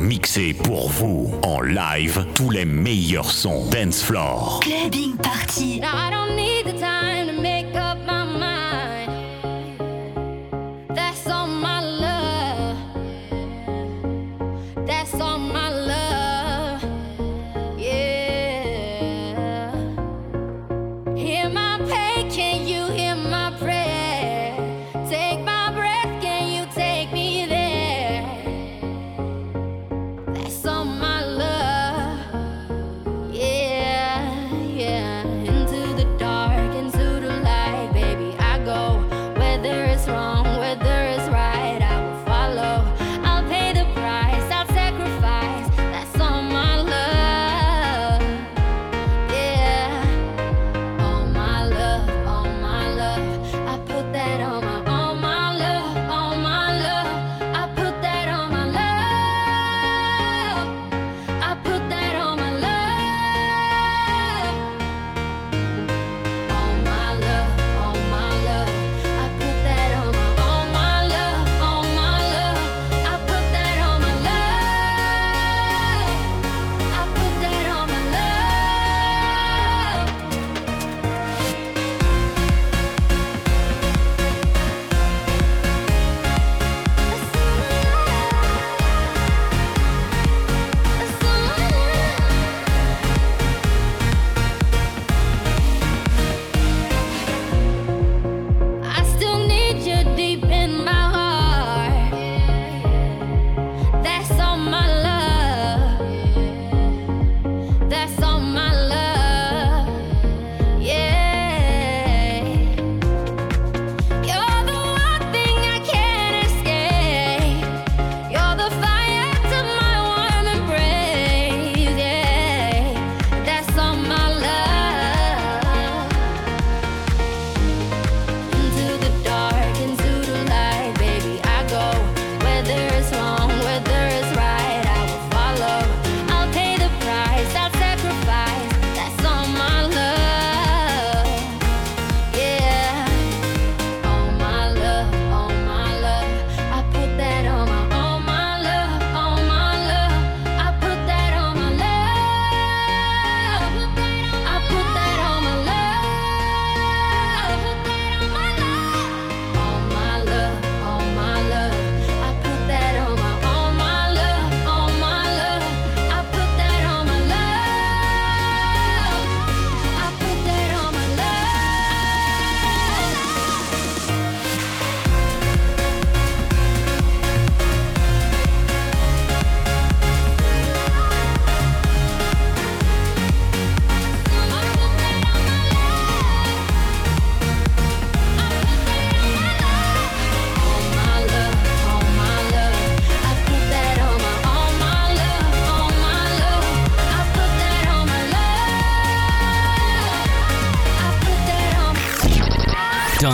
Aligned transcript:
mixé 0.00 0.54
pour 0.54 0.90
vous 0.90 1.30
en 1.42 1.60
live 1.60 2.24
tous 2.34 2.50
les 2.50 2.64
meilleurs 2.64 3.30
sons 3.30 3.66
dance 3.70 4.02
floor. 4.02 4.60
Clubbing 4.62 5.16
party. 5.16 5.80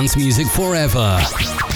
Dance 0.07 0.17
music 0.17 0.47
forever. 0.47 1.76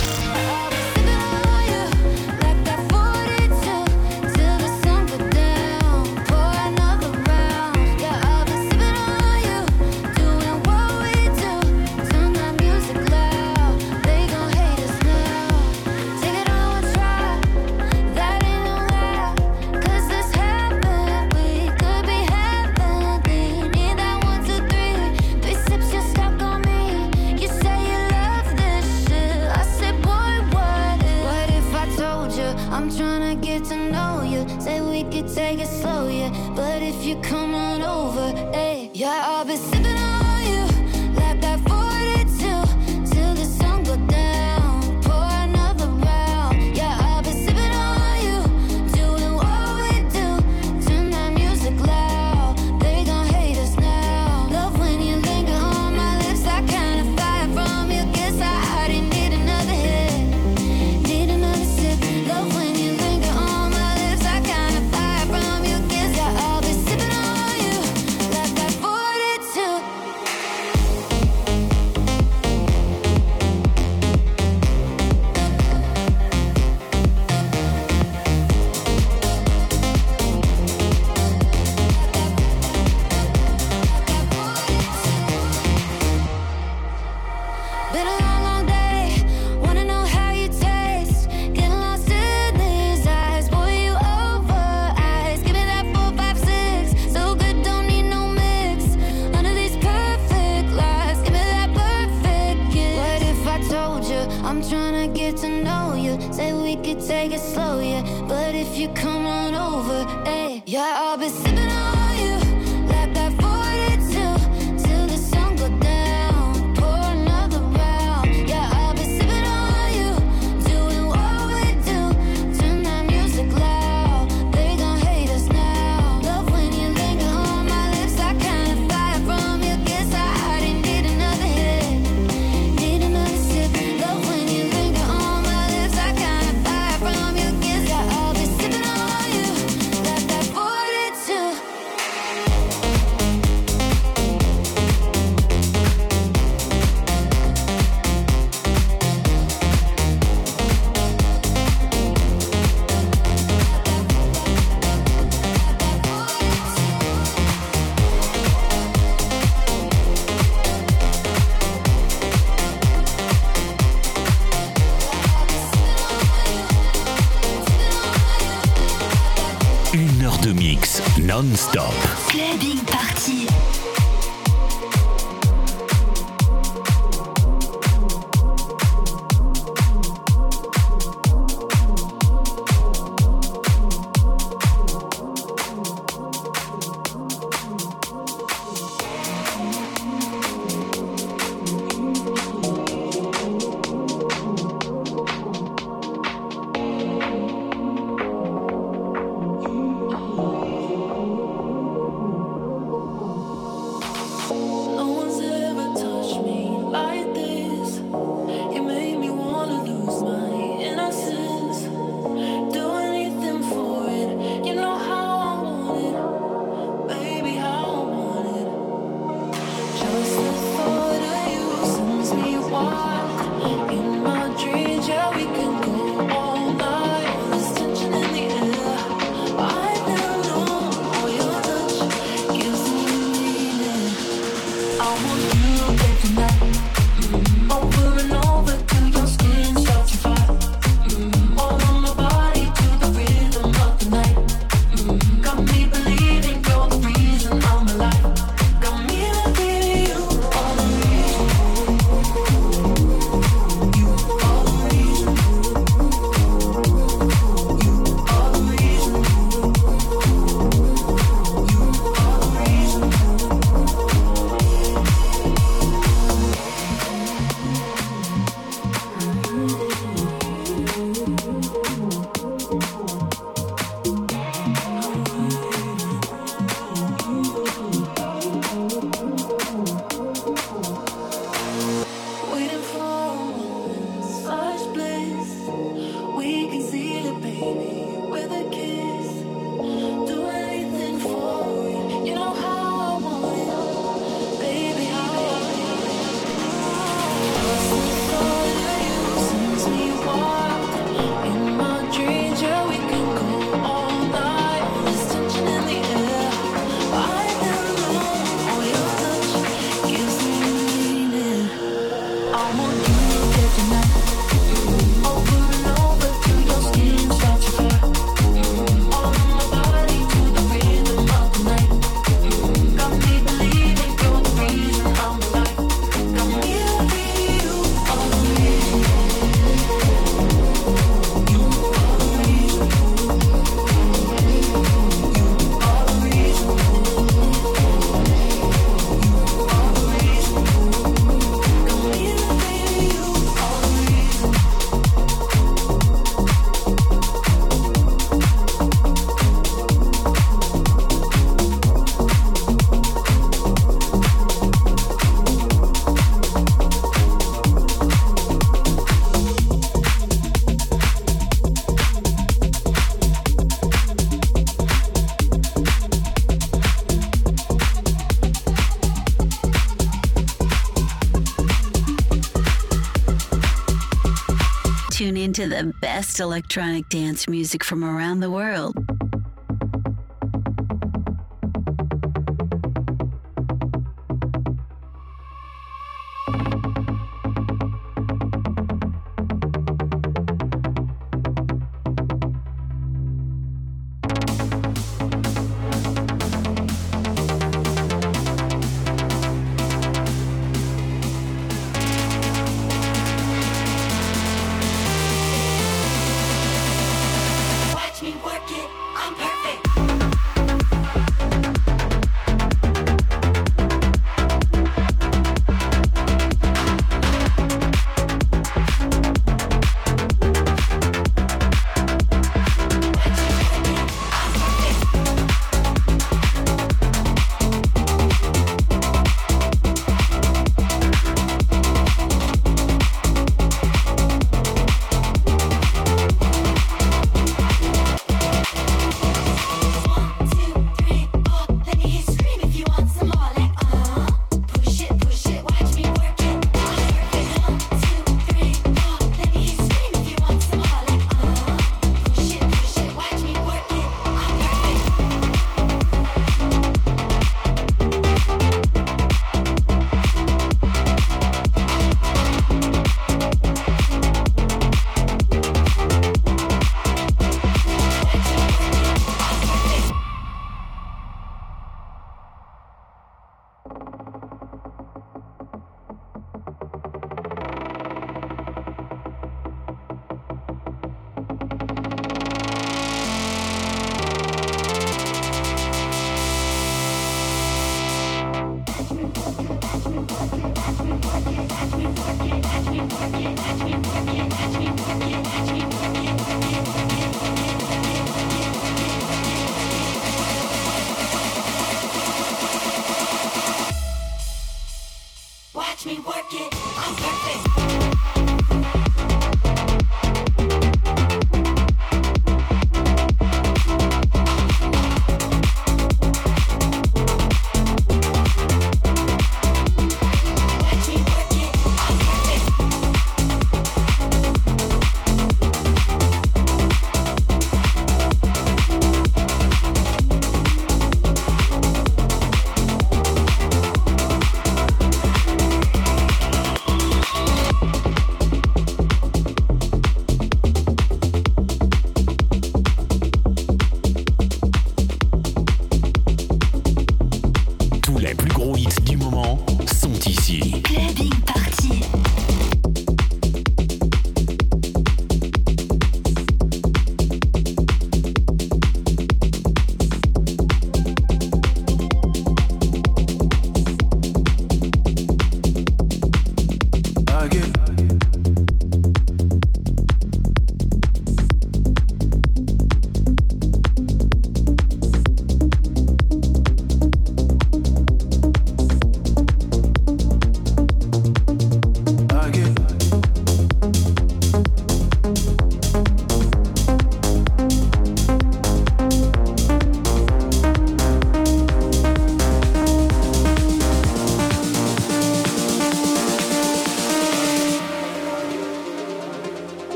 to 375.60 375.68
the 375.68 375.92
best 376.00 376.40
electronic 376.40 377.06
dance 377.10 377.46
music 377.46 377.84
from 377.84 378.02
around 378.02 378.40
the 378.40 378.50
world. 378.50 378.99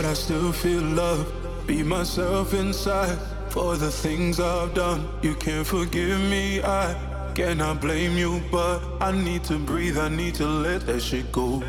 But 0.00 0.08
I 0.08 0.14
still 0.14 0.50
feel 0.50 0.80
love. 0.80 1.30
Be 1.66 1.82
myself 1.82 2.54
inside 2.54 3.18
for 3.50 3.76
the 3.76 3.90
things 3.90 4.40
I've 4.40 4.72
done. 4.72 5.06
You 5.20 5.34
can't 5.34 5.66
forgive 5.66 6.18
me, 6.20 6.62
I 6.62 6.96
cannot 7.34 7.82
blame 7.82 8.16
you, 8.16 8.40
but 8.50 8.80
I 9.02 9.12
need 9.12 9.44
to 9.44 9.58
breathe, 9.58 9.98
I 9.98 10.08
need 10.08 10.36
to 10.36 10.46
let 10.46 10.86
that 10.86 11.02
shit 11.02 11.30
go. 11.32 11.62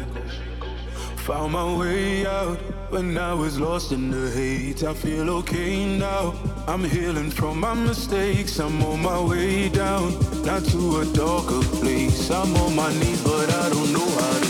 Found 1.27 1.51
my 1.51 1.77
way 1.77 2.25
out 2.25 2.57
when 2.89 3.17
I 3.17 3.33
was 3.33 3.59
lost 3.59 3.91
in 3.91 4.09
the 4.11 4.31
hate. 4.31 4.81
I 4.85 4.93
feel 4.93 5.29
okay 5.39 5.97
now. 5.97 6.33
I'm 6.67 6.85
healing 6.85 7.31
from 7.31 7.59
my 7.59 7.73
mistakes. 7.73 8.59
I'm 8.59 8.81
on 8.81 9.01
my 9.01 9.19
way 9.19 9.67
down, 9.67 10.07
not 10.45 10.63
to 10.71 11.01
a 11.01 11.05
darker 11.13 11.63
place. 11.79 12.31
I'm 12.31 12.55
on 12.63 12.77
my 12.77 12.93
knees, 12.93 13.21
but 13.25 13.49
I 13.53 13.69
don't 13.69 13.91
know 13.91 14.09
how 14.19 14.40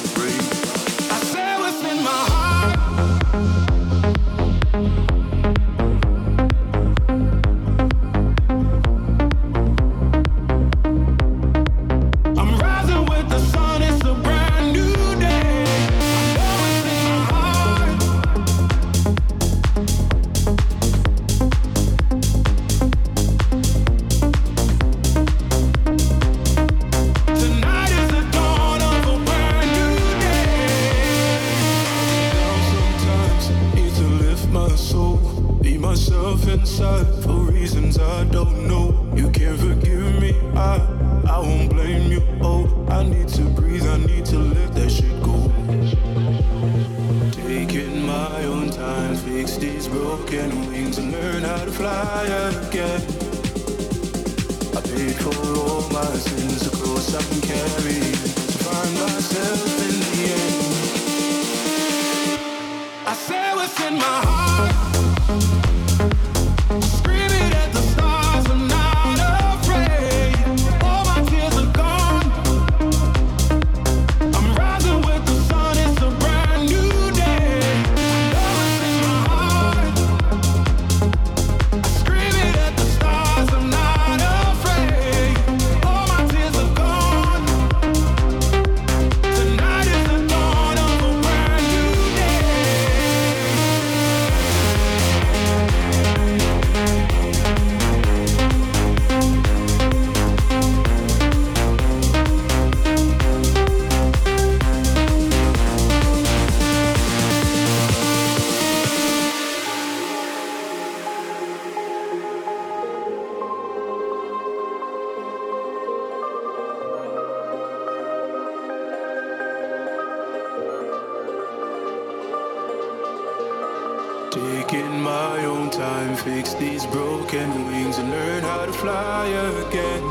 fix 126.23 126.53
these 126.53 126.85
broken 126.85 127.65
wings 127.65 127.97
and 127.97 128.09
learn 128.09 128.43
how 128.43 128.65
to 128.65 128.73
fly 128.73 129.25
again. 129.25 130.03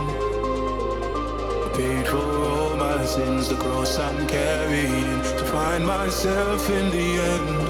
I 1.64 1.70
paid 1.76 2.06
for 2.08 2.26
all 2.48 2.76
my 2.76 3.04
sins, 3.04 3.48
the 3.48 3.54
cross 3.54 3.96
I'm 3.96 4.26
carrying 4.26 5.22
to 5.38 5.44
find 5.52 5.86
myself 5.86 6.68
in 6.68 6.90
the 6.90 7.08
end. 7.32 7.69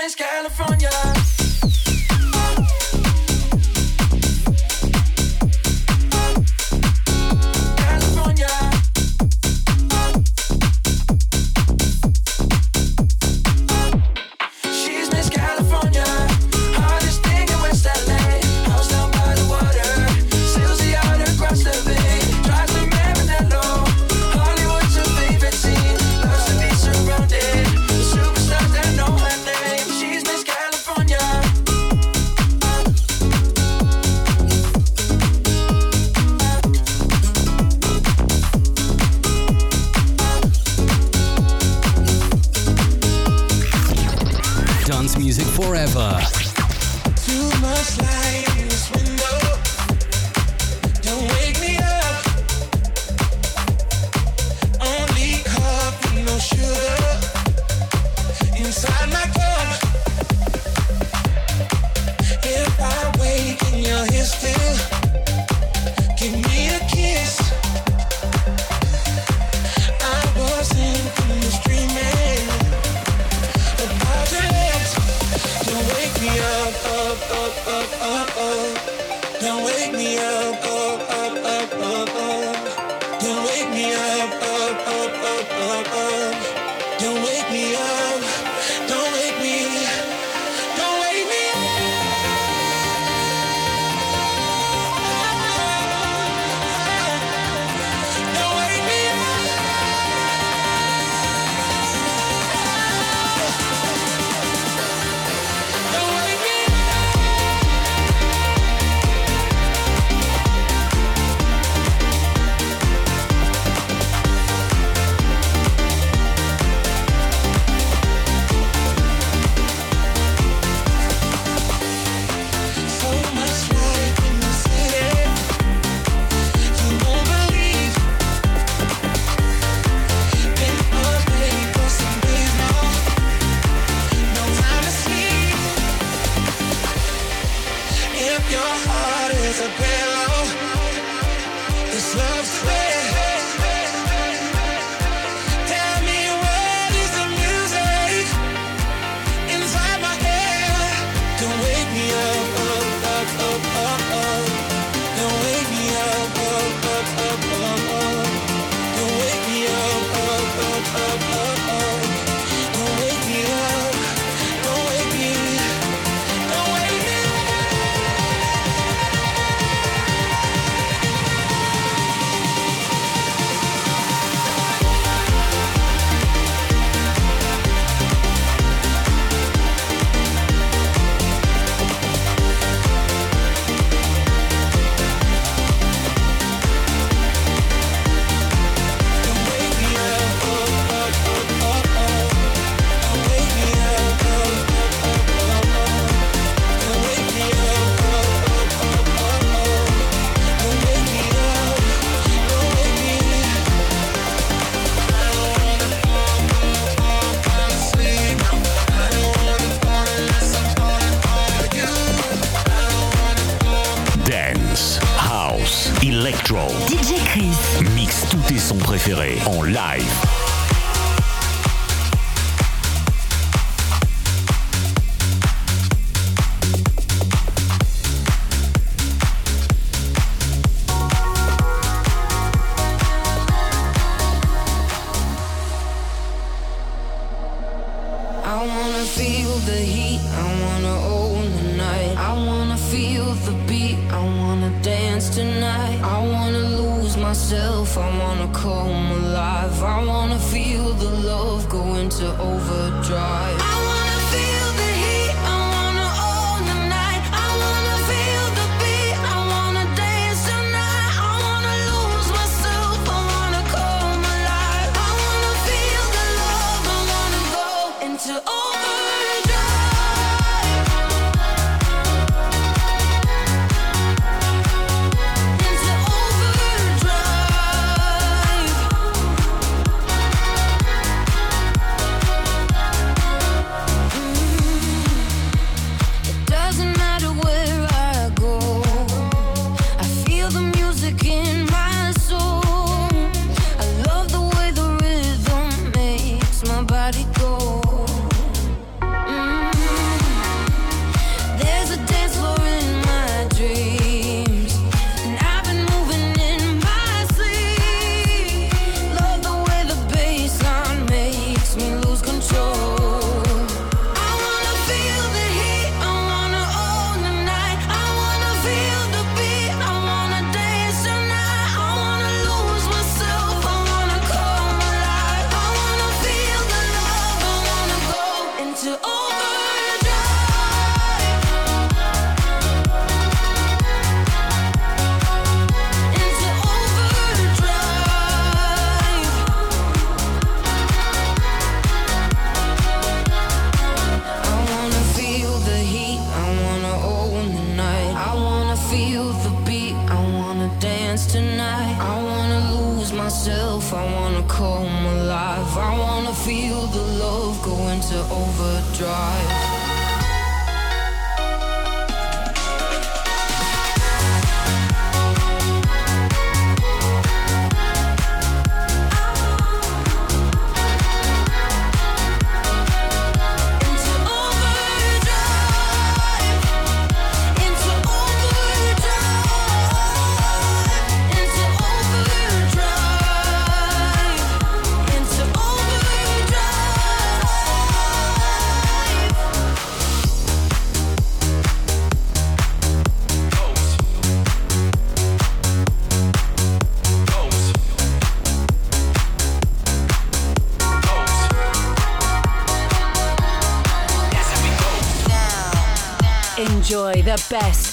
California. 0.00 0.16
California. 0.16 1.19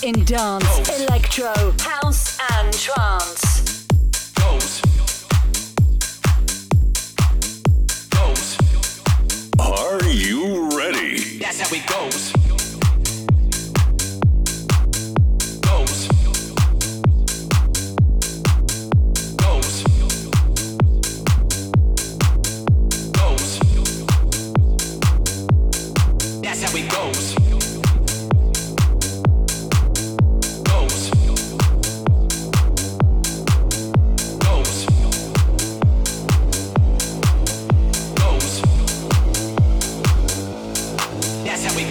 In 0.07 0.23
dance, 0.23 0.66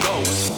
goes. 0.07 0.56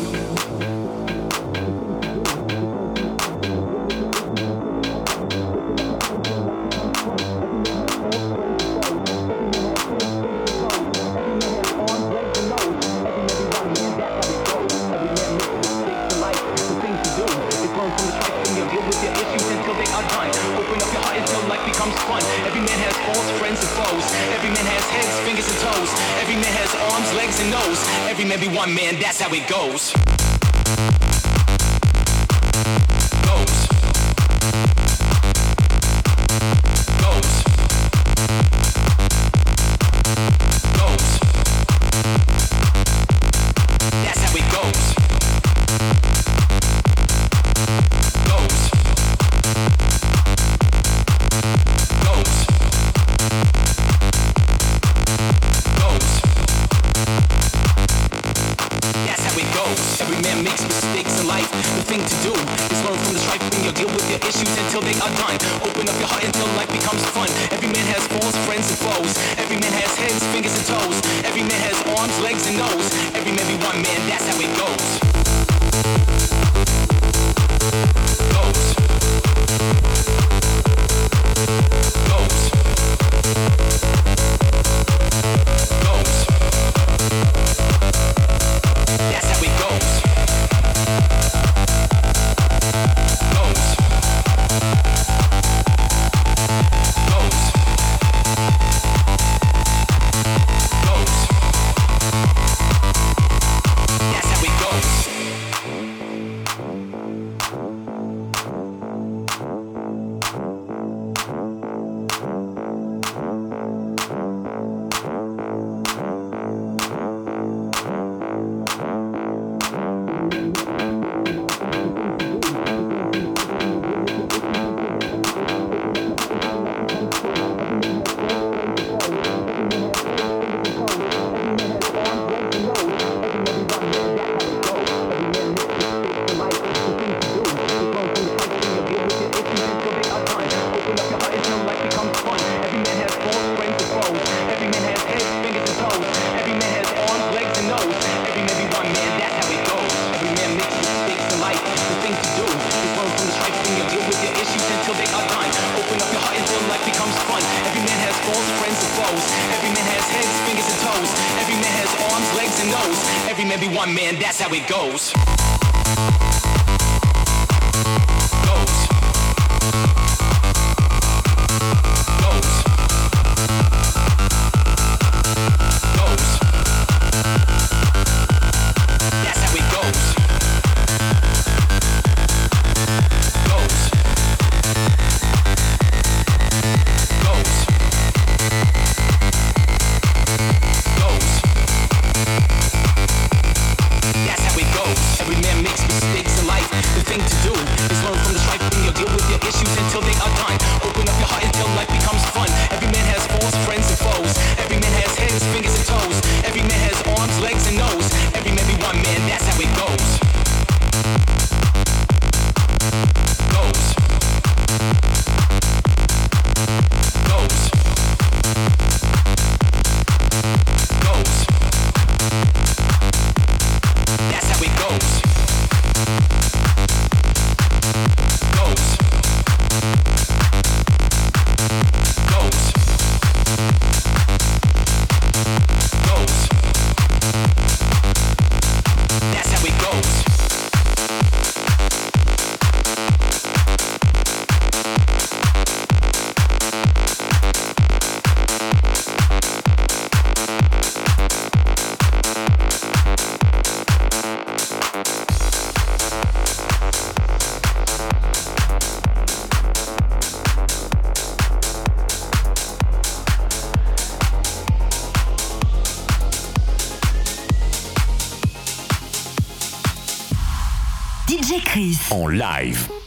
En 272.11 272.27
live. 272.29 272.98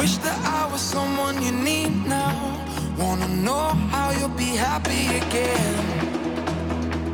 Wish 0.00 0.16
that 0.24 0.40
I 0.46 0.66
was 0.72 0.80
someone 0.80 1.42
you 1.42 1.52
need 1.52 2.06
now. 2.06 2.34
Wanna 2.96 3.28
know 3.28 3.66
how 3.92 4.12
you'll 4.12 4.38
be 4.46 4.52
happy 4.68 5.04
again. 5.20 5.76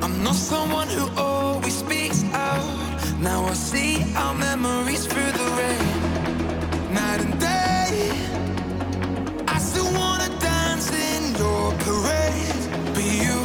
I'm 0.05 0.22
not 0.22 0.37
someone 0.37 0.87
who 0.87 1.05
always 1.16 1.74
speaks 1.74 2.22
out. 2.32 2.64
Now 3.20 3.45
I 3.45 3.55
see 3.55 4.05
our 4.14 4.34
memories 4.34 5.05
through 5.05 5.32
the 5.41 5.49
rain. 5.61 5.89
Night 6.95 7.20
and 7.26 7.34
day, 7.41 7.91
I 9.49 9.59
still 9.59 9.91
wanna 10.01 10.30
dance 10.39 10.89
in 11.11 11.34
your 11.43 11.64
parade. 11.87 12.62
But 12.95 13.07
you 13.24 13.39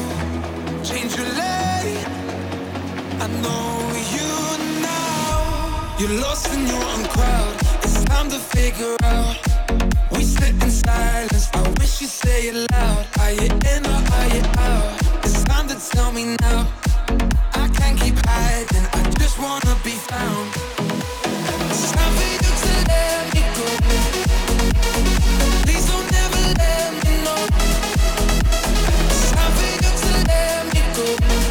change 0.83 1.17
your 1.17 1.29
lane. 1.41 2.05
I 3.25 3.27
know 3.43 3.69
you 4.15 4.29
now. 4.91 5.97
You're 5.97 6.17
lost 6.25 6.45
in 6.53 6.61
your 6.67 6.83
own 6.93 7.05
crowd. 7.15 7.60
To 8.31 8.39
figure 8.39 8.95
out. 9.03 9.35
We 10.13 10.23
sit 10.23 10.51
in 10.63 10.71
silence. 10.71 11.49
I 11.53 11.61
wish 11.79 11.99
you'd 11.99 12.09
say 12.09 12.47
it 12.47 12.71
loud. 12.71 13.05
Are 13.19 13.31
you 13.31 13.43
in 13.43 13.85
or 13.85 14.01
are 14.17 14.27
you 14.33 14.41
out? 14.57 15.01
It's 15.25 15.43
time 15.43 15.67
to 15.67 15.75
tell 15.91 16.13
me 16.13 16.37
now. 16.39 16.65
I 17.55 17.67
can't 17.75 17.99
keep 17.99 18.15
hiding. 18.25 18.87
I 18.93 19.03
just 19.19 19.37
wanna 19.37 19.75
be 19.83 19.95
found. 20.09 20.47
It's 21.71 21.91
time 21.91 22.13
for 22.15 22.27
you 22.31 22.39
to 22.63 22.73
let 22.91 23.33
me 23.33 23.41
go. 23.57 23.67
Please 25.63 25.85
don't 25.91 26.13
ever 26.23 26.43
let 26.61 26.89
me 27.03 27.13
know. 27.25 27.43
It's 29.11 29.31
time 29.31 29.51
for 29.57 29.67
you 29.75 29.91
to 30.03 30.11
let 30.29 30.73
me 30.73 30.81
go. 30.95 31.50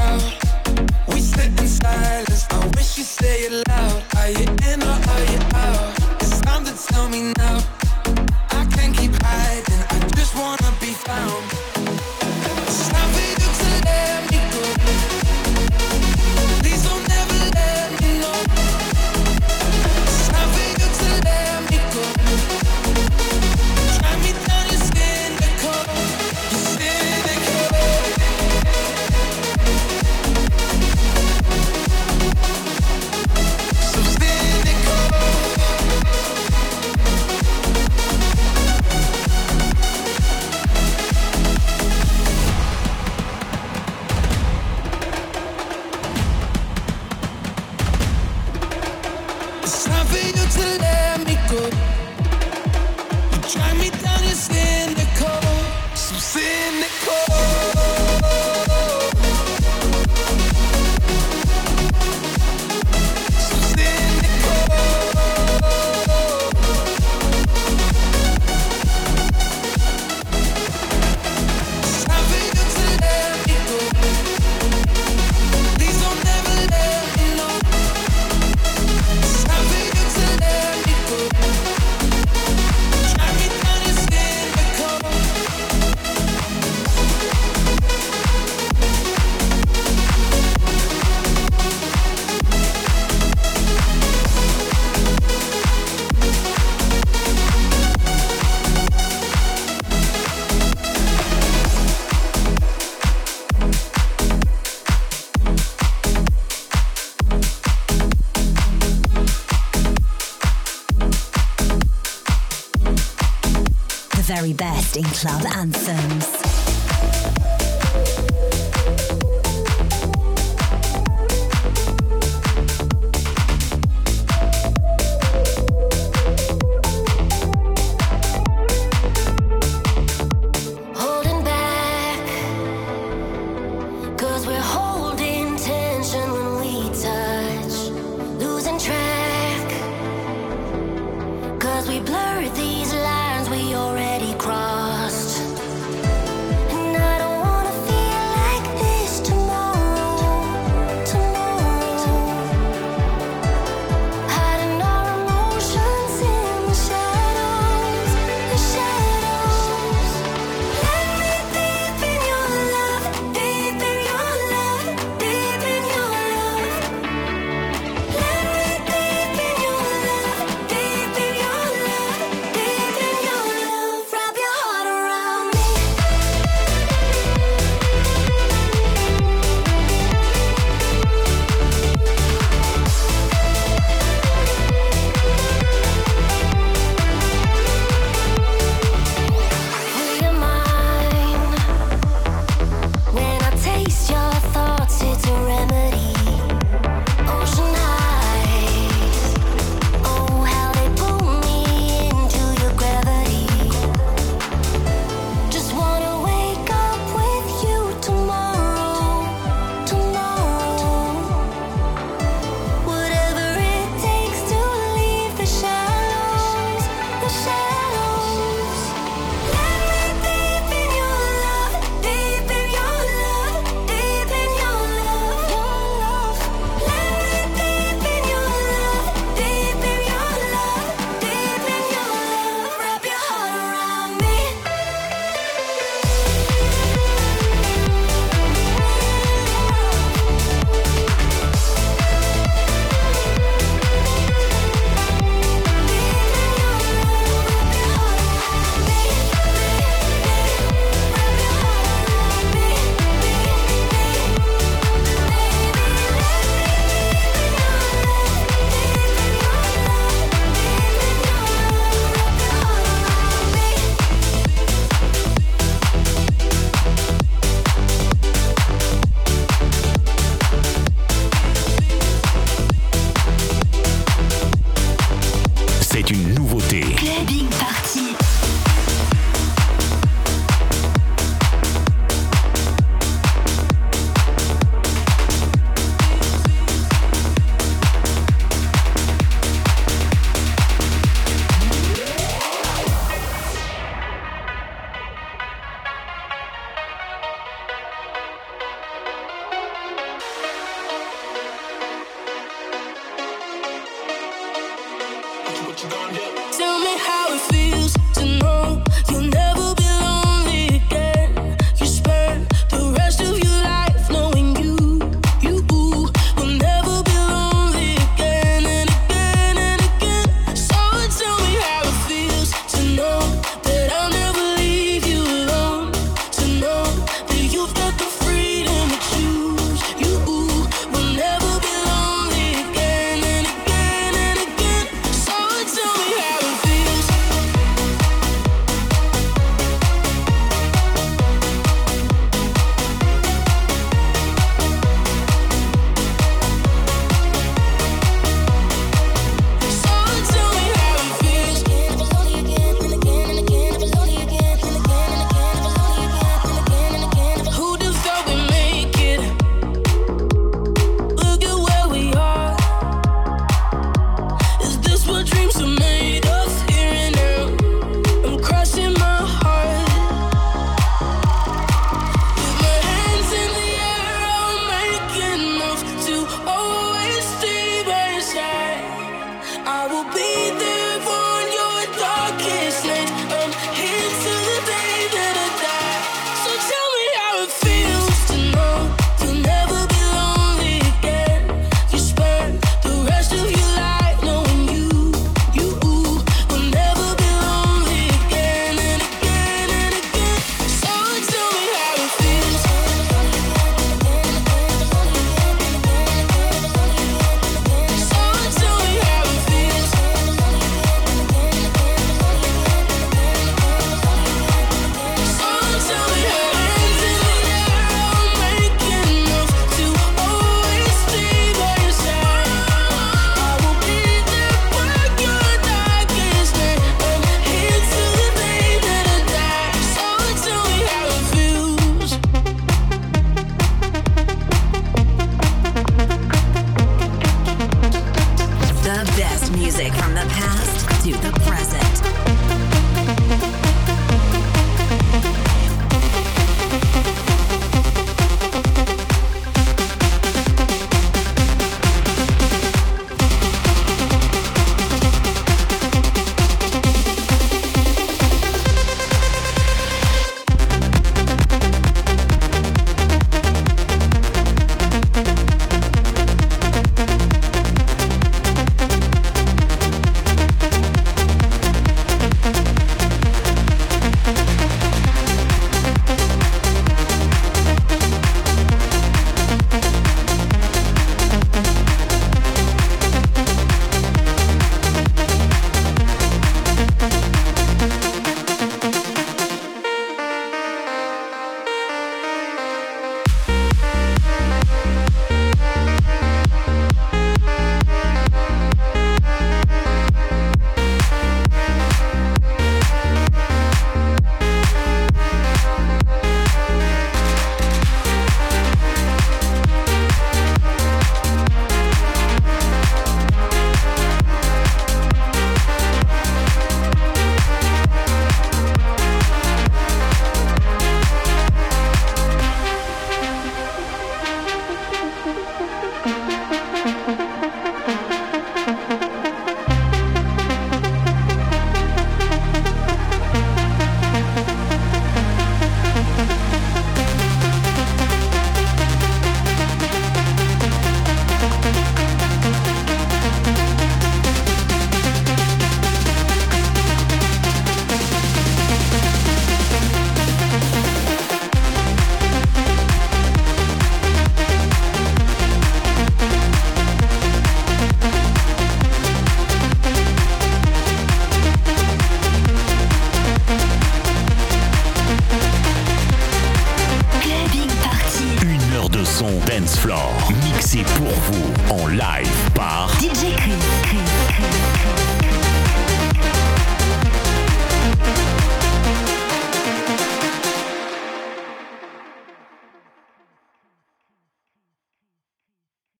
Club 115.03 115.45
anthems. 115.55 116.30